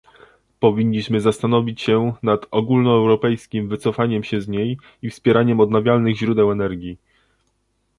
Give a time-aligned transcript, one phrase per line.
[0.59, 6.97] Powinniśmy zastanowić się nad ogólnoeuropejskim wycofaniem się z niej i wspieraniem odnawialnych źródeł energii